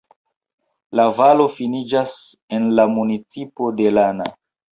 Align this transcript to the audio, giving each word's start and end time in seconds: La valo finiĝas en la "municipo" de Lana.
La 0.99 1.03
valo 1.19 1.45
finiĝas 1.59 2.15
en 2.59 2.65
la 2.79 2.87
"municipo" 2.97 3.71
de 3.81 3.93
Lana. 4.01 4.31